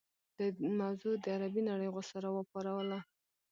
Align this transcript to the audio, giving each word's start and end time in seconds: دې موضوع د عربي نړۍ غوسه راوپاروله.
دې 0.37 0.47
موضوع 0.81 1.13
د 1.23 1.25
عربي 1.35 1.61
نړۍ 1.69 1.87
غوسه 1.93 2.17
راوپاروله. 2.25 2.99